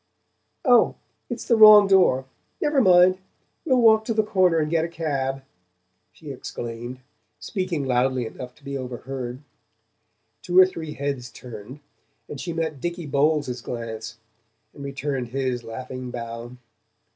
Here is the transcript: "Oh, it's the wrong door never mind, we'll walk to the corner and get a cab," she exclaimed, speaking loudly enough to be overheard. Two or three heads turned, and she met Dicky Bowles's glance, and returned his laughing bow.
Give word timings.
"Oh, 0.65 0.95
it's 1.29 1.45
the 1.45 1.55
wrong 1.55 1.85
door 1.85 2.25
never 2.59 2.81
mind, 2.81 3.19
we'll 3.65 3.81
walk 3.83 4.03
to 4.05 4.15
the 4.15 4.23
corner 4.23 4.57
and 4.57 4.71
get 4.71 4.83
a 4.83 4.87
cab," 4.89 5.43
she 6.11 6.31
exclaimed, 6.31 7.01
speaking 7.37 7.85
loudly 7.85 8.25
enough 8.25 8.55
to 8.55 8.63
be 8.63 8.75
overheard. 8.75 9.43
Two 10.41 10.57
or 10.57 10.65
three 10.65 10.93
heads 10.93 11.29
turned, 11.29 11.81
and 12.27 12.41
she 12.41 12.51
met 12.51 12.81
Dicky 12.81 13.05
Bowles's 13.05 13.61
glance, 13.61 14.17
and 14.73 14.83
returned 14.83 15.27
his 15.27 15.63
laughing 15.63 16.09
bow. 16.09 16.57